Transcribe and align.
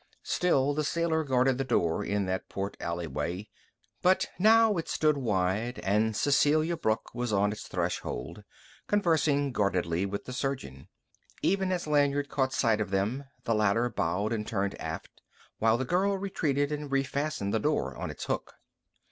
Still 0.23 0.73
the 0.73 0.83
sailor 0.83 1.23
guarded 1.23 1.59
the 1.59 1.63
door 1.63 2.03
in 2.03 2.25
that 2.25 2.49
port 2.49 2.75
alleyway; 2.79 3.49
but 4.01 4.31
now 4.39 4.75
it 4.77 4.87
stood 4.89 5.15
wide, 5.15 5.77
and 5.83 6.15
Cecelia 6.17 6.75
Brooke 6.75 7.13
was 7.13 7.31
on 7.31 7.51
its 7.51 7.67
threshold, 7.67 8.43
conversing 8.87 9.51
guardedly 9.51 10.07
with 10.07 10.25
the 10.25 10.33
surgeon. 10.33 10.87
Even 11.43 11.71
as 11.71 11.85
Lanyard 11.85 12.29
caught 12.29 12.51
sight 12.51 12.81
of 12.81 12.89
them, 12.89 13.25
the 13.43 13.53
latter 13.53 13.91
bowed 13.91 14.33
and 14.33 14.47
turned 14.47 14.73
aft, 14.81 15.21
while 15.59 15.77
the 15.77 15.85
girl 15.85 16.17
retreated 16.17 16.71
and 16.71 16.91
refastened 16.91 17.53
the 17.53 17.59
door 17.59 17.95
on 17.95 18.09
its 18.09 18.23
hook. 18.25 18.55